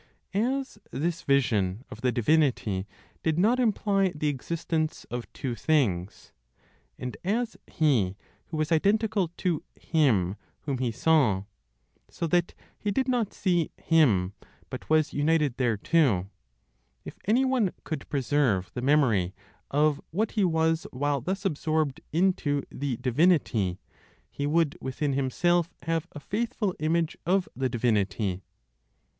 [0.33, 2.87] As (this vision of the divinity)
[3.21, 6.31] did not imply (the existence of) two things,
[6.97, 8.17] and as he
[8.47, 11.43] who was identical to Him whom he saw,
[12.09, 14.33] so that he did not see Him,
[14.71, 16.29] but was united thereto,
[17.05, 19.35] if anyone could preserve the memory
[19.69, 23.77] of what he was while thus absorbed into the Divinity,
[24.31, 28.41] he would within himself have a faithful image of the Divinity.